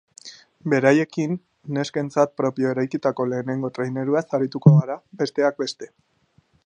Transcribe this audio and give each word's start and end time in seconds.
Beraiekin, 0.73 1.35
neskentzat 1.77 2.33
propio 2.41 2.71
eraikitako 2.71 3.27
lehenengo 3.35 3.71
traineruaz 3.77 4.25
arituko 4.39 4.73
gara, 4.81 4.97
besteak 5.23 5.63
beste. 5.67 5.91